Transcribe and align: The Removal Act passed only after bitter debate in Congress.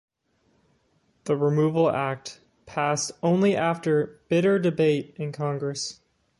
The 1.25 1.35
Removal 1.37 1.91
Act 1.91 2.39
passed 2.65 3.11
only 3.21 3.55
after 3.55 4.19
bitter 4.29 4.57
debate 4.57 5.13
in 5.17 5.31
Congress. 5.31 5.99